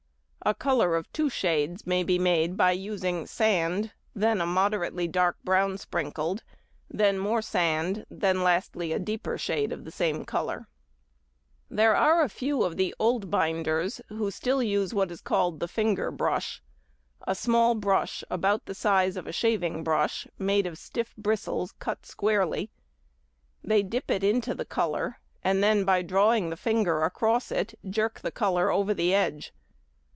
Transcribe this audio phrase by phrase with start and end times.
[0.43, 5.37] A colour of two shades may be made by using sand, then a moderately dark
[5.43, 6.41] brown sprinkled,
[6.89, 10.67] then more sand, and lastly a deeper shade of same colour.
[11.69, 12.29] [Illustration: Sprinkling Brush and Sieve.] There are a
[12.59, 16.63] few of the "Old Binders" who still use what is called the "finger brush,"
[17.27, 22.03] a small brush about the size of a shaving brush, made of stiff bristles cut
[22.03, 22.71] squarely.
[23.63, 28.21] They dip it into the colour, and then by drawing the finger across it jerk
[28.21, 29.53] the colour over the edge.